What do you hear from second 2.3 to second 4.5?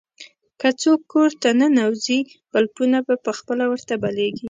بلپونه په خپله ورته بلېږي.